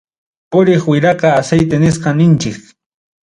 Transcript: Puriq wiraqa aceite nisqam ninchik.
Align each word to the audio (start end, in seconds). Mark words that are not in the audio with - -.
Puriq 0.51 0.83
wiraqa 0.89 1.29
aceite 1.39 1.77
nisqam 1.79 2.15
ninchik. 2.19 2.57